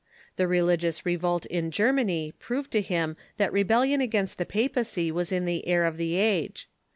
[0.35, 5.45] The religious revolt in Germany proved to him that rebellion against the papacy was in
[5.45, 6.67] the air of the age.